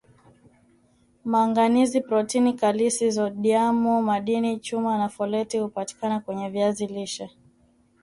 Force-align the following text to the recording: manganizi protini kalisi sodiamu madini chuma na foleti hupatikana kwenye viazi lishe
manganizi 1.31 2.01
protini 2.07 2.53
kalisi 2.53 3.05
sodiamu 3.15 4.01
madini 4.01 4.59
chuma 4.59 4.97
na 4.97 5.09
foleti 5.09 5.59
hupatikana 5.59 6.19
kwenye 6.19 6.49
viazi 6.49 6.87
lishe 6.87 7.31